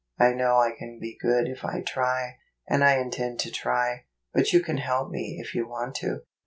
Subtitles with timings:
[0.17, 4.51] I know I can be good if I try, and I intend to try, but
[4.51, 6.21] you can help me if you want to